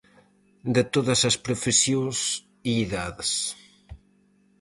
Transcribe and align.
De 0.75 0.83
todas 0.93 1.21
as 1.29 1.35
profesións 1.45 2.17
e 2.69 2.71
idades. 2.85 3.31